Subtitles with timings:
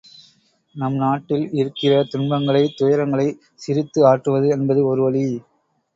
[0.75, 5.25] நம் நாட்டில் இருக்கிற துன்பங்களை, துயரங்களைச் சிரித்து ஆற்றுவது என்பது ஒரு வழி.